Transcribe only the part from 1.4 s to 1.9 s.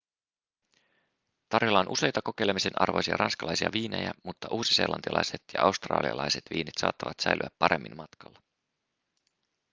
tarjolla on